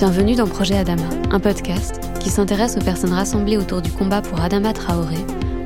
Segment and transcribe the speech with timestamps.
[0.00, 4.40] Bienvenue dans Projet Adama, un podcast qui s'intéresse aux personnes rassemblées autour du combat pour
[4.40, 5.18] Adama Traoré,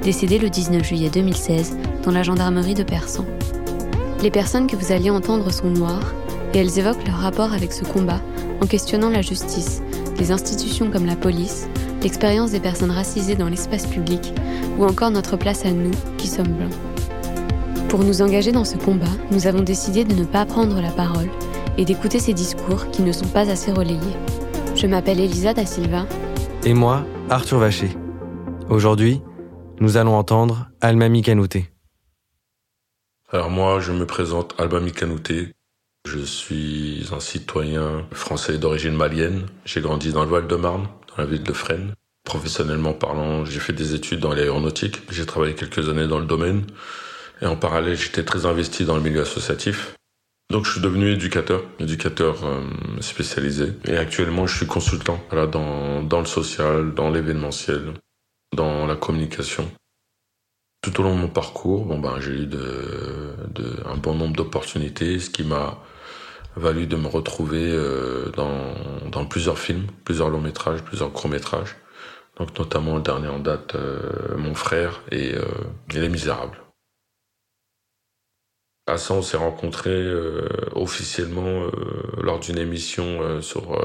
[0.03, 3.25] décédé le 19 juillet 2016 dans la gendarmerie de Persan.
[4.25, 6.13] Les personnes que vous alliez entendre sont noires
[6.53, 8.21] et elles évoquent leur rapport avec ce combat
[8.61, 9.83] en questionnant la justice,
[10.19, 11.69] les institutions comme la police,
[12.03, 14.35] l'expérience des personnes racisées dans l'espace public
[14.81, 16.75] ou encore notre place à nous qui sommes blancs.
[17.89, 21.31] Pour nous engager dans ce combat, nous avons décidé de ne pas prendre la parole
[21.79, 24.17] et d'écouter ces discours qui ne sont pas assez relayés.
[24.77, 26.07] Je m'appelle Elisa da Silva.
[26.65, 27.91] Et moi, Arthur Vacher.
[28.69, 29.21] Aujourd'hui,
[29.81, 31.71] nous allons entendre Almami Kanouté.
[33.31, 35.53] Alors moi, je me présente Almami Kanouté.
[36.07, 39.47] Je suis un citoyen français d'origine malienne.
[39.65, 41.95] J'ai grandi dans le Val-de-Marne, dans la ville de Fresnes.
[42.25, 45.03] Professionnellement parlant, j'ai fait des études dans l'aéronautique.
[45.11, 46.65] J'ai travaillé quelques années dans le domaine.
[47.43, 49.95] Et en parallèle, j'étais très investi dans le milieu associatif.
[50.51, 52.63] Donc je suis devenu éducateur, éducateur euh,
[53.01, 53.73] spécialisé.
[53.87, 57.95] Et actuellement je suis consultant voilà, dans, le social, dans l'événementiel,
[58.55, 59.71] dans la communication.
[60.83, 63.35] Tout au long de mon parcours, bon ben, j'ai eu de,
[63.87, 65.79] un bon nombre d'opportunités, ce qui m'a
[66.57, 68.75] valu de me retrouver euh, dans,
[69.11, 71.77] dans plusieurs films, plusieurs longs métrages, plusieurs courts métrages.
[72.39, 75.45] Donc notamment le dernier en date, euh, Mon frère et, euh,
[75.95, 76.64] et Les Misérables.
[78.87, 81.71] À ça, on s'est rencontrés euh, officiellement euh,
[82.23, 83.79] lors d'une émission euh, sur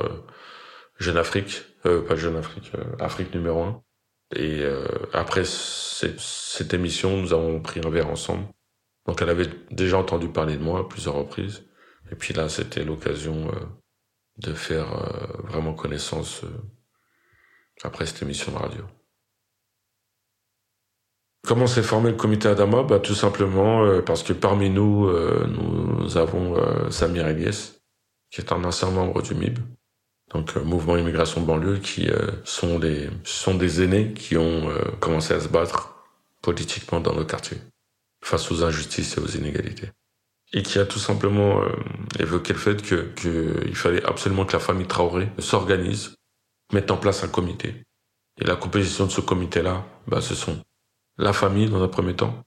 [0.98, 3.84] Jeune Afrique, pas Jeune Afrique, Afrique numéro 1.
[4.36, 4.64] Et
[5.14, 8.46] après cette émission, nous avons pris un verre ensemble.
[9.08, 11.66] Donc elle avait déjà entendu parler de moi à plusieurs reprises.
[12.12, 13.50] Et puis là, c'était l'occasion
[14.38, 14.88] de faire
[15.46, 16.42] vraiment connaissance
[17.82, 18.84] après cette émission de radio.
[21.48, 25.48] Comment s'est formé le comité Adama bah, Tout simplement euh, parce que parmi nous, euh,
[25.48, 27.82] nous avons euh, Samir Eliès,
[28.30, 29.58] qui est un ancien membre du MIB,
[30.34, 32.08] donc Mouvement Immigration banlieue, qui
[32.44, 34.70] sont, des, sont des aînés qui ont
[35.00, 35.96] commencé à se battre
[36.44, 37.58] politiquement dans nos quartiers,
[38.24, 39.90] face aux injustices et aux inégalités.
[40.54, 41.64] Et qui a tout simplement
[42.20, 46.14] évoqué le fait que qu'il fallait absolument que la famille Traoré s'organise,
[46.74, 47.84] mette en place un comité.
[48.40, 50.62] Et la composition de ce comité-là, bah, ce sont
[51.20, 52.44] la famille dans un premier temps,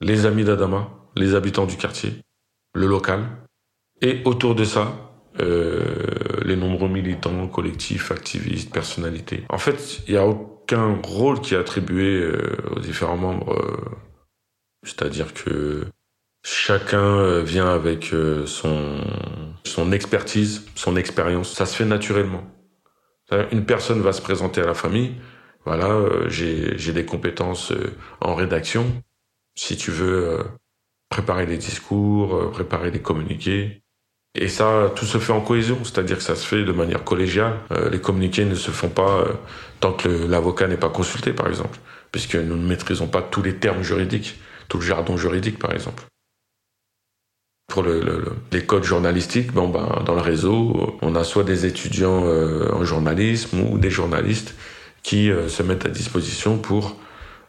[0.00, 2.14] les amis d'Adama, les habitants du quartier,
[2.74, 3.24] le local,
[4.00, 4.94] et autour de ça,
[5.40, 6.06] euh,
[6.44, 9.44] les nombreux militants, collectifs, activistes, personnalités.
[9.48, 13.52] En fait, il n'y a aucun rôle qui est attribué euh, aux différents membres.
[13.52, 13.76] Euh,
[14.84, 15.84] c'est-à-dire que
[16.44, 18.12] chacun vient avec
[18.46, 19.00] son,
[19.64, 21.52] son expertise, son expérience.
[21.52, 22.42] Ça se fait naturellement.
[23.52, 25.14] Une personne va se présenter à la famille,
[25.64, 29.02] voilà, euh, j'ai des compétences euh, en rédaction.
[29.54, 30.42] Si tu veux euh,
[31.08, 33.82] préparer des discours, préparer des communiqués.
[34.34, 37.58] Et ça, tout se fait en cohésion, c'est-à-dire que ça se fait de manière collégiale.
[37.90, 39.26] les communiqués ne se font pas
[39.80, 41.78] tant que l'avocat n'est pas consulté, par exemple,
[42.12, 46.04] puisque nous ne maîtrisons pas tous les termes juridiques, tout le jargon juridique, par exemple.
[47.68, 51.66] Pour le, le, les codes journalistiques, bon, ben, dans le réseau, on a soit des
[51.66, 54.54] étudiants en journalisme ou des journalistes
[55.02, 56.96] qui euh, se mettent à disposition pour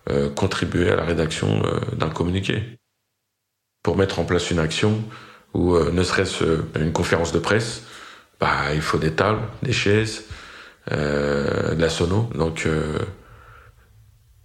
[0.10, 2.64] euh, contribuer à la rédaction euh, d'un communiqué,
[3.84, 5.04] pour mettre en place une action
[5.54, 7.84] ou ne serait-ce une conférence de presse,
[8.40, 10.26] bah, il faut des tables, des chaises,
[10.90, 12.28] de la sono.
[12.34, 12.68] Donc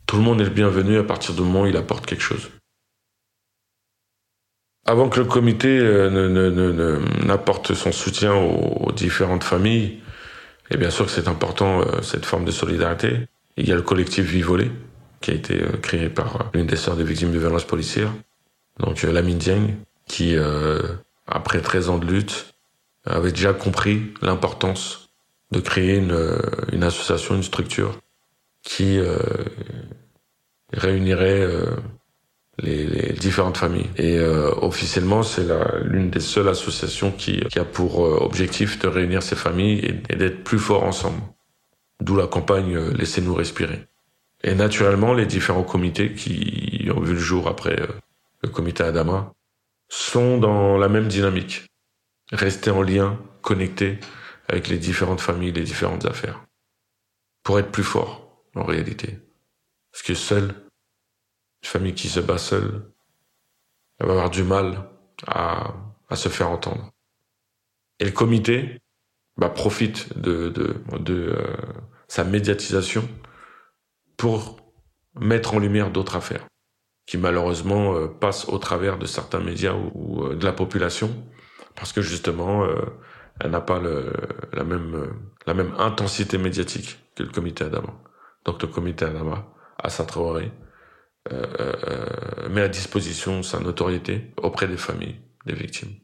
[0.04, 2.50] tout le monde est le bienvenu à partir du moment où il apporte quelque chose.
[4.84, 5.80] Avant que le comité
[7.24, 10.02] n'apporte son soutien aux différentes familles,
[10.70, 13.28] et bien sûr que c'est important, euh, cette forme de solidarité.
[13.56, 14.70] Il y a le collectif Vivolé,
[15.20, 18.12] qui a été euh, créé par euh, l'une des sœurs des victimes de violences policières,
[18.78, 19.74] donc la Dieng,
[20.06, 20.36] qui,
[21.26, 22.54] après 13 ans de lutte,
[23.04, 25.10] avait déjà compris l'importance
[25.50, 26.16] de créer une,
[26.72, 27.98] une, association, une structure
[28.62, 29.00] qui
[30.72, 31.44] réunirait
[32.58, 33.88] les, les, différentes familles.
[33.96, 35.46] Et euh, officiellement, c'est
[35.84, 40.16] l'une des seules associations qui, qui a pour euh, objectif de réunir ces familles et,
[40.16, 41.20] d'être plus forts ensemble.
[42.00, 43.86] D'où la campagne euh, Laissez-nous respirer.
[44.44, 47.76] Et naturellement, les différents comités qui ont vu le jour après
[48.42, 49.32] le comité Adama
[49.88, 51.66] sont dans la même dynamique.
[52.30, 53.98] Rester en lien, connecté
[54.48, 56.44] avec les différentes familles, les différentes affaires.
[57.42, 59.18] Pour être plus fort, en réalité.
[59.90, 60.54] Parce que seul,
[61.62, 62.90] une famille qui se bat seule,
[63.98, 64.88] elle va avoir du mal
[65.26, 65.74] à,
[66.08, 66.90] à se faire entendre.
[67.98, 68.80] Et le comité
[69.36, 71.56] bah, profite de, de, de euh,
[72.06, 73.08] sa médiatisation
[74.16, 74.58] pour
[75.14, 76.46] mettre en lumière d'autres affaires
[77.06, 81.10] qui malheureusement euh, passent au travers de certains médias ou, euh, de la population
[81.74, 82.66] parce que justement
[83.40, 84.12] elle n'a pas le,
[84.52, 85.14] la même
[85.46, 87.94] la même intensité médiatique que le comité Adama.
[88.44, 89.46] Donc le comité Adama,
[89.78, 90.50] à sa Traoré,
[91.30, 91.46] euh,
[91.88, 95.94] euh, met à disposition sa notoriété auprès des familles des victimes.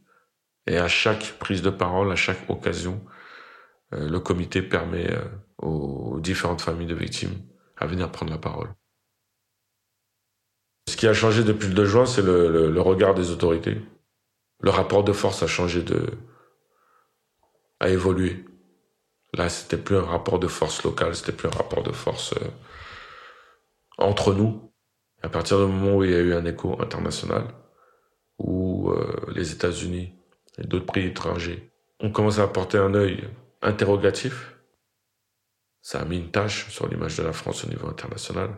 [0.66, 3.02] Et à chaque prise de parole, à chaque occasion,
[3.94, 5.08] euh, le comité permet
[5.58, 7.38] aux différentes familles de victimes
[7.76, 8.68] à venir prendre la parole.
[10.88, 13.80] Ce qui a changé depuis le 2 juin, c'est le, regard des autorités.
[14.60, 15.84] Le rapport de force a changé
[17.80, 18.44] a évolué.
[19.32, 22.34] Là, c'était plus un rapport de force locale, c'était plus un rapport de force
[23.98, 24.73] entre nous.
[25.24, 27.46] À partir du moment où il y a eu un écho international,
[28.38, 30.12] où euh, les États-Unis
[30.58, 33.26] et d'autres pays étrangers ont commencé à porter un œil
[33.62, 34.54] interrogatif,
[35.80, 38.50] ça a mis une tâche sur l'image de la France au niveau international.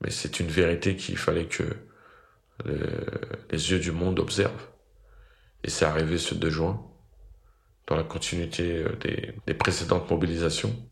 [0.00, 1.64] Mais c'est une vérité qu'il fallait que
[2.64, 2.78] le,
[3.50, 4.68] les yeux du monde observent.
[5.64, 6.80] Et c'est arrivé ce 2 juin,
[7.88, 10.88] dans la continuité euh, des, des précédentes mobilisations.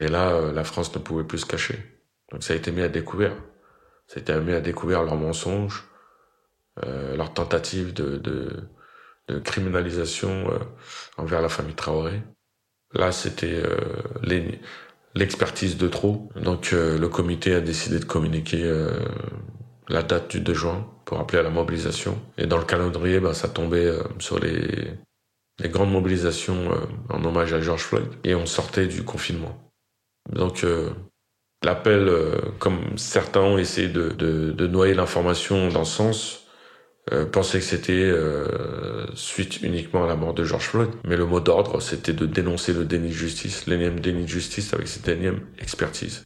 [0.00, 1.78] Et là, euh, la France ne pouvait plus se cacher.
[2.30, 3.34] Donc ça a été mis à découvert.
[4.12, 5.84] C'était mis à découvert leurs mensonges,
[6.84, 8.68] euh, leurs tentatives de, de,
[9.28, 10.58] de criminalisation euh,
[11.16, 12.22] envers la famille Traoré.
[12.92, 13.78] Là, c'était euh,
[15.14, 16.28] l'expertise de trop.
[16.36, 19.00] Donc euh, le comité a décidé de communiquer euh,
[19.88, 22.20] la date du 2 juin pour appeler à la mobilisation.
[22.36, 24.92] Et dans le calendrier, bah, ça tombait sur les,
[25.58, 26.70] les grandes mobilisations
[27.08, 28.08] en hommage à George Floyd.
[28.24, 29.58] Et on sortait du confinement.
[30.30, 30.64] Donc
[31.64, 36.46] L'appel, euh, comme certains ont essayé de, de, de noyer l'information dans ce sens,
[37.12, 40.90] euh, pensait que c'était euh, suite uniquement à la mort de George Floyd.
[41.04, 44.72] Mais le mot d'ordre, c'était de dénoncer le déni de justice, l'énième déni de justice
[44.74, 46.24] avec cette énième expertise.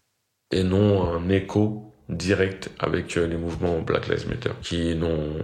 [0.52, 5.38] Et non un écho direct avec les mouvements Black Lives Matter, qui n'ont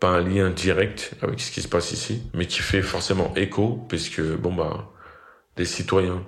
[0.00, 3.84] pas un lien direct avec ce qui se passe ici, mais qui fait forcément écho,
[3.88, 4.90] puisque, bon bah,
[5.56, 6.24] des citoyens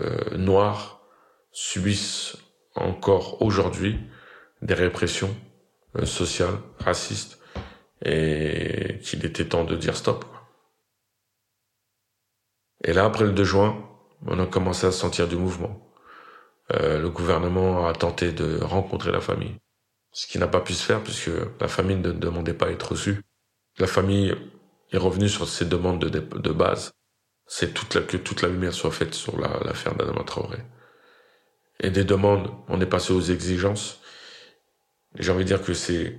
[0.00, 0.97] euh, noirs
[1.52, 2.36] subissent
[2.74, 3.98] encore aujourd'hui
[4.62, 5.34] des répressions
[5.96, 7.38] euh, sociales, racistes,
[8.04, 10.24] et qu'il était temps de dire stop.
[12.84, 13.84] Et là, après le 2 juin,
[14.26, 15.80] on a commencé à sentir du mouvement.
[16.72, 19.56] Euh, le gouvernement a tenté de rencontrer la famille,
[20.12, 21.30] ce qui n'a pas pu se faire puisque
[21.60, 23.22] la famille ne demandait pas à être reçue.
[23.78, 24.34] La famille
[24.92, 26.92] est revenue sur ses demandes de, base.
[27.46, 30.58] C'est toute la, que toute la lumière soit faite sur l'affaire la, d'Adama Traoré
[31.80, 34.00] et des demandes, on est passé aux exigences.
[35.18, 36.18] J'ai envie de dire que ces,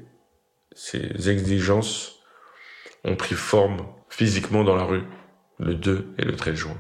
[0.74, 2.20] ces exigences
[3.04, 5.04] ont pris forme physiquement dans la rue
[5.60, 6.78] le 2 et le 13 juin.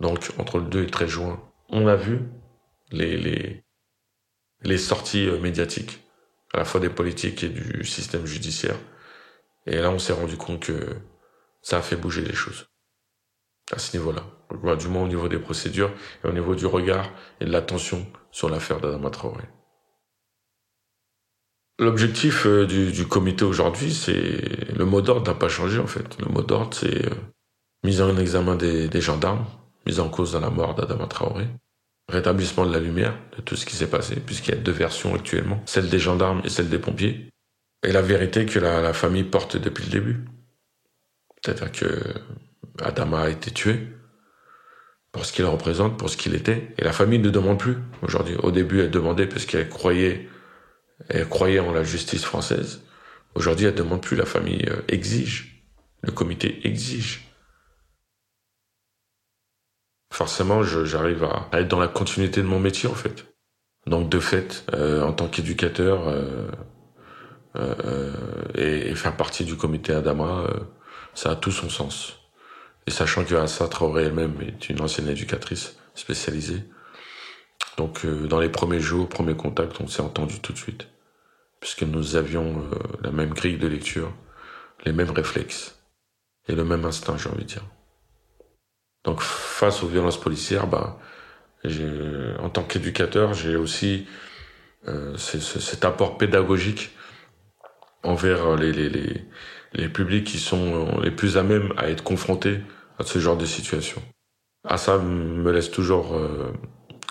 [0.00, 2.20] Donc, entre le 2 et le 13 juin, on a vu
[2.90, 3.64] les, les,
[4.62, 6.00] les sorties euh, médiatiques,
[6.52, 8.76] à la fois des politiques et du système judiciaire.
[9.66, 10.96] Et là, on s'est rendu compte que
[11.62, 12.68] ça a fait bouger les choses
[13.72, 14.24] à ce niveau-là.
[14.78, 15.90] Du moins au niveau des procédures
[16.24, 17.10] et au niveau du regard
[17.40, 19.44] et de l'attention sur l'affaire d'Adama Traoré.
[21.78, 26.18] L'objectif euh, du, du, comité aujourd'hui, c'est le mot d'ordre n'a pas changé en fait.
[26.20, 27.14] Le mot d'ordre, c'est euh,
[27.82, 29.46] mise en examen des, gendarmes,
[29.86, 31.48] mise en cause dans la mort d'Adama Traoré,
[32.08, 35.14] rétablissement de la lumière de tout ce qui s'est passé, puisqu'il y a deux versions
[35.14, 37.30] actuellement, celle des gendarmes et celle des pompiers,
[37.84, 40.24] et la vérité que la, la famille porte depuis le début.
[41.44, 42.00] C'est-à-dire que
[42.80, 43.88] Adama a été tué
[45.12, 46.74] pour ce qu'il représente, pour ce qu'il était.
[46.78, 48.36] Et la famille ne demande plus aujourd'hui.
[48.42, 50.28] Au début, elle demandait parce qu'elle croyait,
[51.08, 52.82] elle croyait en la justice française.
[53.34, 54.16] Aujourd'hui, elle demande plus.
[54.16, 55.64] La famille euh, exige.
[56.02, 57.32] Le comité exige.
[60.12, 63.26] Forcément, j'arrive à, être dans la continuité de mon métier en fait.
[63.86, 66.50] Donc de fait, euh, en tant qu'éducateur euh,
[67.56, 68.12] euh,
[68.54, 70.60] et, et, faire partie du comité Adama, euh,
[71.14, 72.18] ça a tout son sens.
[72.86, 76.64] Et sachant que Assa Traoré elle-même est une ancienne éducatrice spécialisée.
[77.76, 80.88] Donc euh, dans les premiers jours, premiers contacts, on s'est entendu tout de suite.
[81.60, 84.12] Puisque nous avions euh, la même grille de lecture,
[84.84, 85.78] les mêmes réflexes
[86.48, 87.64] et le même instinct, j'ai envie de dire.
[89.04, 90.98] Donc face aux violences policières, bah,
[91.64, 94.06] en tant qu'éducateur, j'ai aussi
[94.88, 96.90] euh, cet apport pédagogique
[98.02, 99.24] envers les, les, les,
[99.74, 102.60] les publics qui sont les plus à même à être confrontés
[102.98, 104.02] à ce genre de situation.
[104.64, 106.52] Ah ça me laisse toujours euh,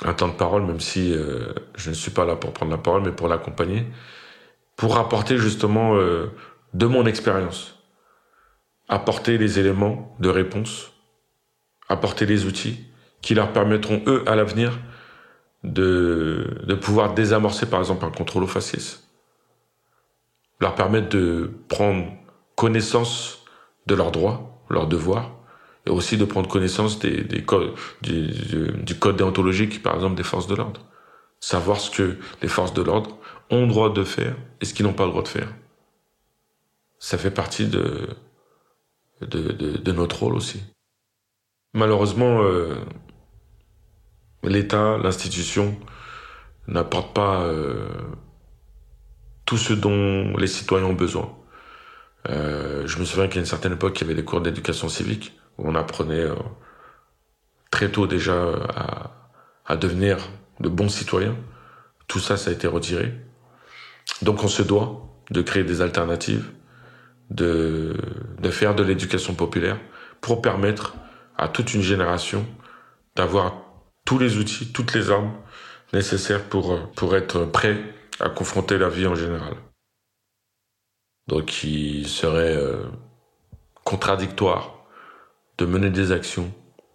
[0.04, 2.78] un temps de parole, même si euh, je ne suis pas là pour prendre la
[2.78, 3.86] parole, mais pour l'accompagner,
[4.78, 6.28] pour apporter justement euh,
[6.74, 7.78] de mon expérience,
[8.88, 10.94] apporter les éléments de réponse,
[11.90, 12.86] apporter les outils
[13.22, 14.80] qui leur permettront eux à l'avenir
[15.64, 19.04] de, de pouvoir désamorcer par exemple un contrôle au faciès,
[20.62, 22.06] leur permettre de prendre
[22.56, 23.44] connaissance
[23.88, 25.32] de leurs droits, leurs devoirs,
[25.88, 30.48] et aussi de prendre connaissance des, des codes, du, code déontologique, par exemple, des forces
[30.48, 30.82] de l'ordre.
[31.40, 33.18] Savoir ce que les forces de l'ordre
[33.50, 35.52] ont le droit de faire et ce qu'ils n'ont pas le droit de faire.
[37.00, 38.10] Ça fait partie de,
[39.22, 40.62] de, de, de notre rôle aussi.
[41.74, 42.76] Malheureusement, euh,
[44.44, 45.76] l'État, l'institution,
[46.68, 47.90] n'apporte pas euh,
[49.52, 51.30] tout ce dont les citoyens ont besoin.
[52.30, 55.38] Euh, je me souviens qu'à une certaine époque, il y avait des cours d'éducation civique
[55.58, 56.36] où on apprenait euh,
[57.70, 58.34] très tôt déjà
[59.66, 60.20] à, devenir
[60.62, 61.36] de bons citoyens.
[62.08, 63.14] Tout ça, ça a été retiré.
[64.22, 66.50] Donc on se doit de créer des alternatives,
[67.30, 67.98] de,
[68.40, 69.78] de faire de l'éducation populaire
[70.22, 70.96] pour permettre
[71.38, 72.46] à toute une génération
[73.18, 73.54] d'avoir
[74.06, 75.34] tous les outils, toutes les armes
[75.92, 77.84] nécessaires pour, pour être prêt
[78.22, 79.56] à confronter la vie en général.
[81.28, 82.84] Donc il serait euh,
[83.84, 84.86] contradictoire
[85.58, 86.52] de mener des actions,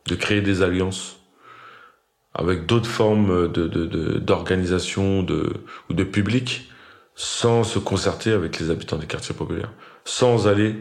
[0.06, 1.20] de créer des alliances
[2.34, 6.70] avec d'autres formes d'organisation ou de public
[7.14, 9.72] sans se concerter avec les habitants des quartiers populaires,
[10.04, 10.76] sans aller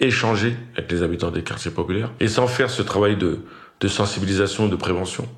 [0.00, 3.40] échanger avec les habitants des quartiers populaires et sans faire ce travail de,
[3.80, 5.28] de sensibilisation, de prévention.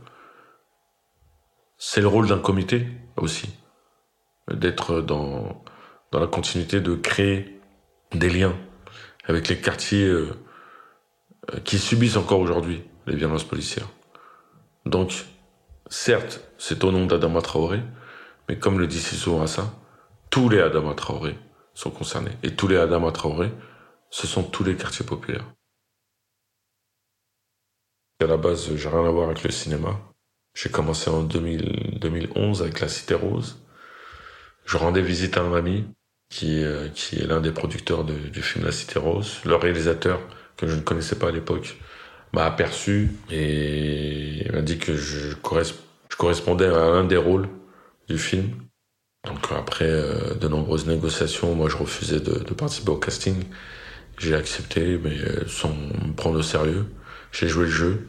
[1.79, 2.87] C'est le rôle d'un comité
[3.17, 3.49] aussi,
[4.51, 5.65] d'être dans,
[6.13, 7.61] dans la continuité de créer
[8.13, 8.57] des liens
[9.25, 10.31] avec les quartiers euh,
[11.65, 13.89] qui subissent encore aujourd'hui les violences policières.
[14.85, 15.13] Donc,
[15.89, 17.83] certes, c'est au nom d'Adama Traoré,
[18.49, 19.73] mais comme le dit Sissou Rassa,
[20.31, 21.37] tous les Adama Traoré
[21.75, 22.33] sont concernés.
[22.43, 23.51] Et tous les Adama Traoré,
[24.11, 25.47] ce sont tous les quartiers populaires.
[28.21, 29.99] À la base, j'ai rien à voir avec le cinéma.
[30.55, 33.66] J'ai commencé en 2011 avec La Cité Rose.
[34.67, 35.85] Je rendais visite à un ami
[36.29, 39.39] qui, euh, qui est l'un des producteurs du film La Cité Rose.
[39.45, 40.21] Le réalisateur,
[40.57, 41.79] que je ne connaissais pas à l'époque,
[42.33, 47.49] m'a aperçu et m'a dit que je, je correspondais à un des rôles
[48.09, 48.51] du film.
[49.25, 53.45] Donc après euh, de nombreuses négociations, moi je refusais de, de participer au casting.
[54.19, 56.87] J'ai accepté, mais euh, sans me prendre au sérieux.
[57.31, 58.09] J'ai joué le jeu.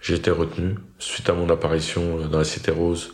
[0.00, 0.76] J'ai été retenu.
[0.98, 3.12] Suite à mon apparition dans la Cité Rose,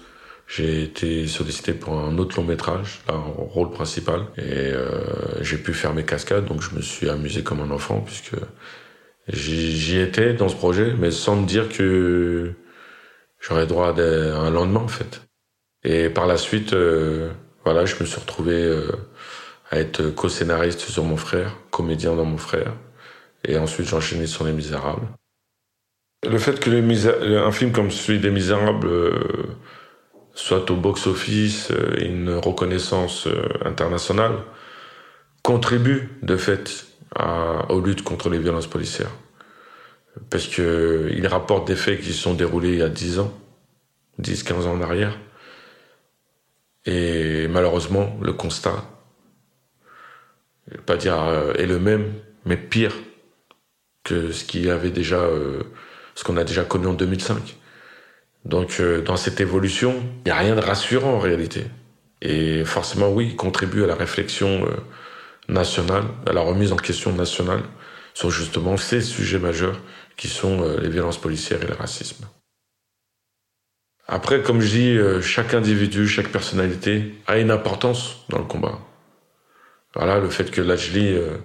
[0.55, 5.73] j'ai été sollicité pour un autre long métrage, un rôle principal, et euh, j'ai pu
[5.73, 8.37] faire mes cascades, donc je me suis amusé comme un enfant, puisque
[9.29, 12.53] j'y étais dans ce projet, mais sans me dire que
[13.41, 15.23] j'aurais droit à un lendemain, en fait.
[15.85, 17.31] Et par la suite, euh,
[17.65, 18.93] voilà, je me suis retrouvé euh,
[19.71, 22.75] à être co-scénariste sur mon frère, comédien dans mon frère,
[23.49, 25.09] et ensuite j'ai enchaîné sur Les Misérables.
[26.29, 27.07] Le fait que les
[27.39, 29.57] un film comme celui des Misérables euh,
[30.35, 33.29] soit au box-office et une reconnaissance
[33.65, 34.39] internationale
[35.43, 39.11] contribue de fait à, aux luttes contre les violences policières.
[40.31, 43.33] Parce que il rapporte des faits qui se sont déroulés il y a 10 ans,
[44.19, 45.19] 10, 15 ans en arrière.
[46.85, 48.85] Et malheureusement, le constat,
[50.85, 52.13] pas dire euh, est le même,
[52.45, 52.95] mais pire
[54.05, 55.63] que ce qu'il avait déjà, euh,
[56.15, 57.57] ce qu'on a déjà connu en 2005.
[58.45, 61.67] Donc, euh, dans cette évolution, il n'y a rien de rassurant en réalité.
[62.21, 64.69] Et forcément, oui, il contribue à la réflexion
[65.49, 67.63] nationale, à la remise en question nationale
[68.15, 69.81] sur justement ces sujets majeurs
[70.17, 72.27] qui sont les violences policières et le racisme.
[74.09, 78.79] Après, comme je dis, euh, chaque individu, chaque personnalité a une importance dans le combat.
[79.95, 81.39] Voilà, le fait que Lajli euh,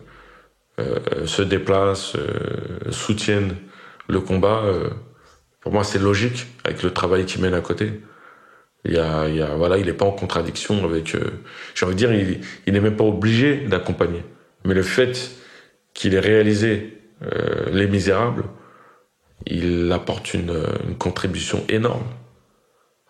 [0.79, 3.55] euh, se déplace, euh, soutienne
[4.09, 4.89] le combat, euh,
[5.67, 7.99] pour moi c'est logique avec le travail qu'il mène à côté.
[8.85, 11.13] Il y n'est pas en contradiction avec.
[11.75, 14.23] J'ai envie de dire, il, n'est même pas obligé d'accompagner.
[14.63, 15.29] Mais le fait
[15.93, 17.01] qu'il ait réalisé
[17.73, 18.45] Les Misérables,
[19.45, 20.53] il apporte une,
[20.99, 22.07] contribution énorme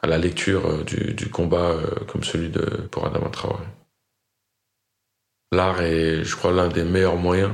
[0.02, 3.66] à la lecture euh, du, combat euh, comme celui de pour Adama Traoré.
[5.52, 7.54] L'art est, je crois, l'un des meilleurs moyens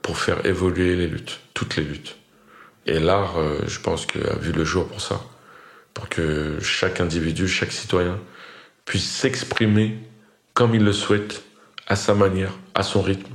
[0.00, 2.16] pour faire évoluer les luttes, toutes les luttes.
[2.86, 5.20] Et l'art, euh, je pense qu'il a vu le jour pour ça,
[5.92, 8.18] pour que chaque individu, chaque citoyen
[8.84, 9.98] puisse s'exprimer
[10.54, 11.42] comme il le souhaite,
[11.88, 13.34] à sa manière, à son rythme,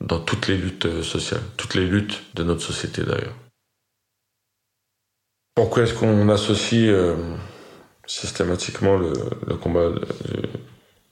[0.00, 3.34] dans toutes les luttes sociales, toutes les luttes de notre société d'ailleurs.
[5.54, 7.16] Pourquoi est-ce qu'on associe euh,
[8.06, 9.12] systématiquement le,
[9.56, 9.90] combat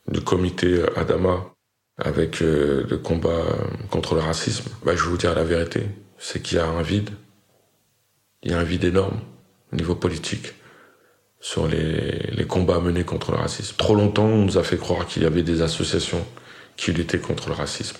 [0.09, 1.45] du comité Adama
[1.97, 3.45] avec euh, le combat
[3.91, 4.71] contre le racisme?
[4.85, 5.87] Bah, Je vais vous dire la vérité,
[6.19, 7.11] c'est qu'il y a un vide.
[8.44, 9.20] Il y a un vide énorme
[9.72, 10.54] au niveau politique
[11.40, 13.74] sur les, combats menés contre le racisme.
[13.76, 16.24] Trop longtemps, on nous a fait croire qu'il y avait des associations
[16.76, 17.96] qui luttaient contre le racisme.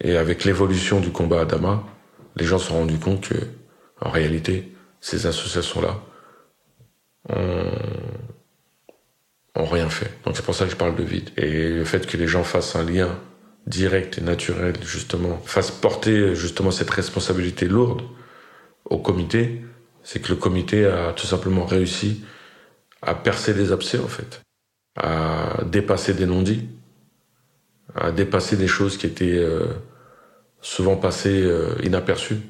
[0.00, 1.84] Et avec l'évolution du combat Adama,
[2.36, 3.34] les gens se sont rendus compte que,
[4.00, 6.00] en réalité, ces associations-là
[7.28, 7.70] ont,
[9.54, 10.10] ont rien fait.
[10.24, 11.30] Donc c'est pour ça que je parle de vide.
[11.36, 13.18] Et le fait que les gens fassent un lien
[13.66, 18.02] direct et naturel, justement, fassent porter justement cette responsabilité lourde
[18.92, 19.62] au comité,
[20.02, 22.24] c'est que le comité a tout simplement réussi
[23.00, 24.42] à percer des abcès, en fait,
[24.96, 26.68] à dépasser des non-dits,
[27.94, 29.66] à dépasser des choses qui étaient euh,
[30.60, 32.40] souvent passées euh, inaperçues.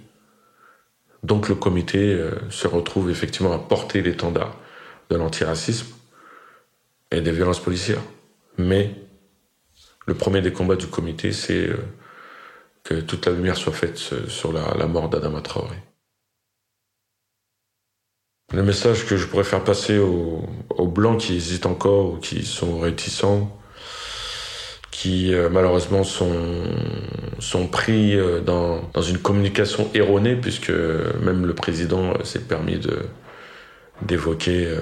[1.22, 4.56] Donc le comité euh, se retrouve effectivement à porter l'étendard
[5.11, 5.94] de l'antiracisme
[7.12, 8.02] et des violences policières.
[8.58, 8.94] Mais
[10.06, 11.70] le premier des combats du comité, c'est
[12.82, 15.76] que toute la lumière soit faite sur la, mort d'Adama Traoré.
[18.54, 22.80] Le message que je pourrais faire passer aux, blancs qui hésitent encore ou qui sont
[22.80, 23.50] réticents,
[24.90, 32.40] qui euh, malheureusement sont, pris euh, dans, une communication erronée, puisque même le président s'est
[32.40, 32.78] permis
[34.02, 34.80] d'évoquer euh,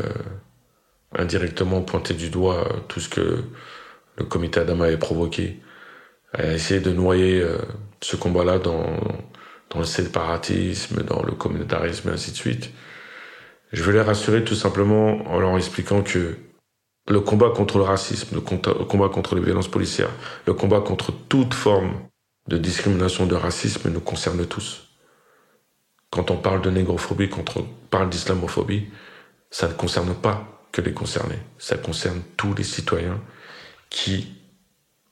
[1.16, 3.44] indirectement, pointer du doigt tout ce que
[4.16, 5.60] le comité Adama avait provoqué,
[6.32, 7.44] à essayer de noyer
[8.00, 8.84] ce combat-là dans,
[9.70, 12.70] dans le séparatisme, dans le communautarisme et ainsi de suite.
[13.72, 16.36] Je veux les rassurer tout simplement en leur expliquant que
[17.08, 20.10] le combat contre le racisme, le combat contre les violences policières,
[20.46, 21.94] le combat contre toute forme
[22.48, 24.88] de discrimination, de racisme nous concerne tous.
[26.10, 28.88] Quand on parle de négrophobie, quand on parle d'islamophobie,
[29.50, 31.38] ça ne concerne pas que les concernés.
[31.58, 33.20] Ça concerne tous les citoyens
[33.88, 34.32] qui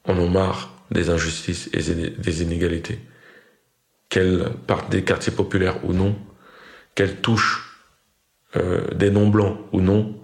[0.04, 2.98] en ont marre des injustices et des inégalités.
[4.08, 6.16] Qu'elles partent des quartiers populaires ou non,
[6.94, 7.67] qu'elles touchent
[8.56, 10.14] euh, des noms blancs ou non,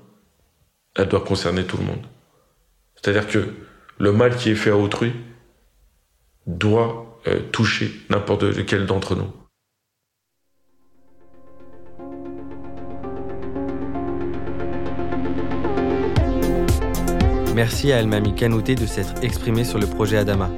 [0.96, 2.06] elle doit concerner tout le monde.
[2.94, 3.52] C'est-à-dire que
[3.98, 5.12] le mal qui est fait à autrui
[6.46, 9.30] doit euh, toucher n'importe lequel d'entre nous.
[17.54, 20.50] Merci à Elmami Kanouté de s'être exprimé sur le projet Adama.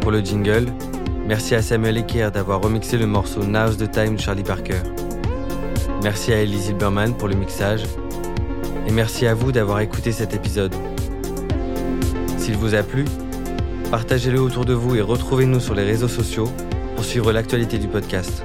[0.00, 0.66] Pour le jingle,
[1.26, 4.80] merci à Samuel Eker d'avoir remixé le morceau Now's the Time de Charlie Parker.
[6.02, 7.82] Merci à Ellie Zilberman pour le mixage.
[8.86, 10.74] Et merci à vous d'avoir écouté cet épisode.
[12.36, 13.04] S'il vous a plu,
[13.90, 16.48] partagez-le autour de vous et retrouvez-nous sur les réseaux sociaux
[16.94, 18.44] pour suivre l'actualité du podcast.